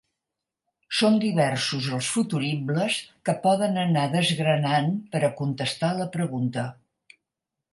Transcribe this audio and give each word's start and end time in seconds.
Són 0.99 1.17
diversos 1.25 1.89
els 1.97 2.07
futuribles 2.13 2.97
que 3.29 3.35
podem 3.45 3.77
anar 3.83 4.07
desgranant 4.17 4.89
per 5.13 5.23
a 5.29 5.33
contestar 5.43 5.93
la 6.01 6.09
pregunta. 6.17 6.67